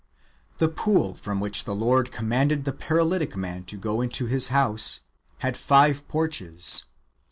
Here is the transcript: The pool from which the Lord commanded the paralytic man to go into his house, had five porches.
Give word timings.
The 0.57 0.67
pool 0.67 1.13
from 1.13 1.39
which 1.39 1.65
the 1.65 1.75
Lord 1.75 2.11
commanded 2.11 2.65
the 2.65 2.73
paralytic 2.73 3.35
man 3.37 3.65
to 3.65 3.77
go 3.77 4.01
into 4.01 4.25
his 4.25 4.47
house, 4.47 5.01
had 5.45 5.55
five 5.55 6.07
porches. 6.07 6.85